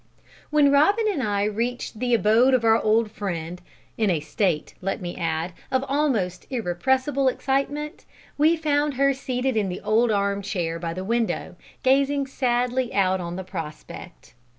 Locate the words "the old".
9.69-10.09